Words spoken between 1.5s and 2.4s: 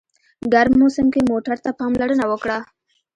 ته پاملرنه